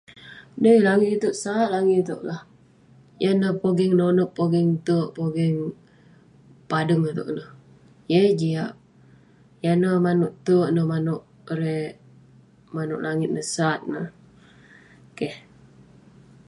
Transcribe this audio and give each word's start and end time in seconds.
Dei 0.63 0.77
langit 0.87 1.09
itouk, 1.15 1.37
sat 1.41 1.67
langit 1.73 1.97
itouk 2.01 2.21
lah. 2.29 2.41
Yan 3.23 3.37
neh 3.41 3.55
pogeng 3.63 3.93
nonep, 3.99 4.29
pogeng 4.37 4.69
te'ek, 4.87 5.09
pogeng 5.17 5.57
padeng 6.69 7.01
itouk 7.11 7.29
ineh. 7.31 7.49
Yeng 8.11 8.25
eh 8.31 8.35
jiak, 8.39 8.73
yan 9.65 9.77
neh 9.81 9.95
manouk 10.05 10.33
te'ek 10.45 10.71
neh 10.75 10.85
manouk 10.91 11.23
erei 11.53 12.85
langit 13.07 13.29
ineh 13.31 13.47
sat 13.55 13.79
neh. 13.93 14.07
Keh. 15.17 15.35